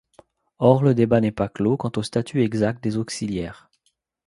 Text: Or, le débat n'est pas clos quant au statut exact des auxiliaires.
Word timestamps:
Or, 0.57 0.81
le 0.81 0.95
débat 0.95 1.21
n'est 1.21 1.31
pas 1.31 1.47
clos 1.47 1.77
quant 1.77 1.91
au 1.95 2.01
statut 2.01 2.41
exact 2.41 2.83
des 2.83 2.97
auxiliaires. 2.97 3.69